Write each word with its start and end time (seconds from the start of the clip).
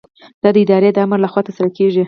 دا 0.41 0.49
د 0.55 0.57
ادارې 0.63 0.89
د 0.93 0.97
آمر 1.03 1.19
له 1.23 1.29
خوا 1.31 1.41
ترسره 1.45 1.69
کیږي. 1.77 1.99